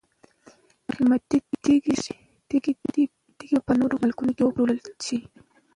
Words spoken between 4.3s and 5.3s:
وپلورل شي.